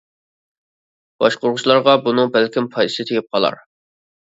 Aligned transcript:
باشقۇرغۇچىلارغا 1.25 1.95
بۇنىڭ 2.07 2.33
بەلكىم 2.39 2.71
پايدىسى 2.79 3.09
تېگىپ 3.13 3.31
قالار. 3.39 3.63